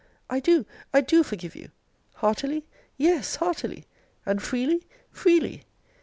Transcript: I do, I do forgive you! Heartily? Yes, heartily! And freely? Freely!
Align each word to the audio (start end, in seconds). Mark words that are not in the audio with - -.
I 0.31 0.39
do, 0.39 0.65
I 0.95 1.01
do 1.01 1.21
forgive 1.21 1.55
you! 1.55 1.69
Heartily? 2.15 2.65
Yes, 2.97 3.35
heartily! 3.35 3.85
And 4.25 4.41
freely? 4.41 4.87
Freely! 5.11 5.63